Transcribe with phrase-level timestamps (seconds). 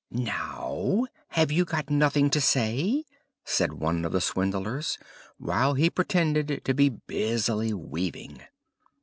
[0.09, 3.03] "Now, have you got nothing to say?"
[3.45, 4.97] said one of the swindlers,
[5.37, 8.41] while he pretended to be busily weaving.